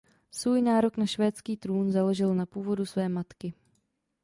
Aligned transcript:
Svůj 0.31 0.61
nárok 0.61 0.97
na 0.97 1.05
švédský 1.05 1.57
trůn 1.57 1.91
založil 1.91 2.35
na 2.35 2.45
původu 2.45 2.85
své 2.85 3.09
matky. 3.09 3.53